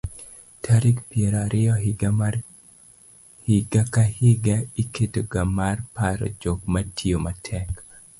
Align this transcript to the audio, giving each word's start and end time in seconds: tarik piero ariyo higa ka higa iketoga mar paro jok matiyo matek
tarik 0.63 0.97
piero 1.09 1.37
ariyo 1.45 1.73
higa 3.47 3.81
ka 3.93 4.03
higa 4.17 4.57
iketoga 4.83 5.39
mar 5.57 5.77
paro 5.95 6.25
jok 6.41 6.59
matiyo 6.73 7.17
matek 7.25 7.67